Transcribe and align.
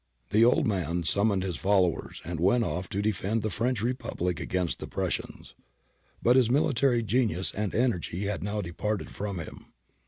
The 0.31 0.43
old 0.43 0.65
man 0.67 1.03
summoned 1.03 1.43
his 1.43 1.57
followers 1.57 2.23
and 2.25 2.39
went 2.39 2.63
off 2.63 2.89
to 2.89 3.03
de 3.03 3.11
fend 3.11 3.43
the 3.43 3.51
French 3.51 3.83
Republic 3.83 4.39
against 4.39 4.79
the 4.79 4.87
Prussians. 4.87 5.53
But 6.23 6.37
his 6.37 6.49
military 6.49 7.03
genius 7.03 7.51
and 7.51 7.75
energy 7.75 8.25
had 8.25 8.43
now 8.43 8.61
departed 8.61 9.11
from 9.11 9.37
him. 9.37 9.73